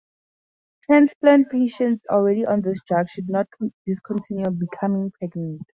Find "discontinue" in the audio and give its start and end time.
3.85-4.45